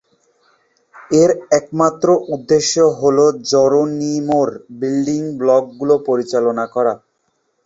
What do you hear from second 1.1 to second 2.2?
এর একমাত্র